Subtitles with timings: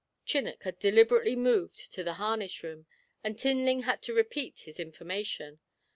[0.25, 2.87] Chinnock had deliberately moved to the harness room,
[3.23, 5.59] and Tinling had to repeat his information.